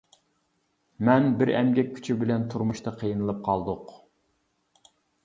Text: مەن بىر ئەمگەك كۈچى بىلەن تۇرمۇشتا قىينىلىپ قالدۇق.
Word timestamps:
مەن 1.09 1.27
بىر 1.41 1.51
ئەمگەك 1.57 1.91
كۈچى 1.97 2.15
بىلەن 2.21 2.47
تۇرمۇشتا 2.53 2.95
قىينىلىپ 3.03 3.45
قالدۇق. 3.49 3.93